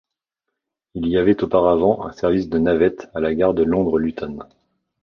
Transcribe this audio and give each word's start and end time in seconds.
Il 0.95 1.05
y 1.07 1.17
avait 1.19 1.43
auparavant 1.43 2.03
un 2.07 2.11
service 2.11 2.49
de 2.49 2.57
navette 2.57 3.11
à 3.13 3.19
la 3.19 3.35
gare 3.35 3.53
de 3.53 3.61
Londres 3.61 3.99
Luton. 3.99 4.39